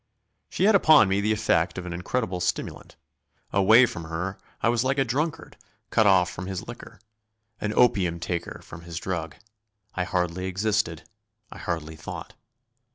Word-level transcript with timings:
She 0.49 0.63
had 0.63 0.73
upon 0.73 1.07
me 1.07 1.21
the 1.21 1.31
effect 1.31 1.77
of 1.77 1.85
an 1.85 1.93
incredible 1.93 2.39
stimulant; 2.41 2.95
away 3.53 3.85
from 3.85 4.05
her 4.05 4.39
I 4.63 4.67
was 4.67 4.83
like 4.83 4.97
a 4.97 5.05
drunkard 5.05 5.57
cut 5.91 6.07
off 6.07 6.27
from 6.31 6.47
his 6.47 6.67
liquor; 6.67 6.99
an 7.59 7.71
opium 7.75 8.19
taker 8.19 8.61
from 8.63 8.81
his 8.81 8.97
drug. 8.97 9.35
I 9.93 10.05
hardly 10.05 10.47
existed; 10.47 11.03
I 11.51 11.59
hardly 11.59 11.95
thought. 11.95 12.33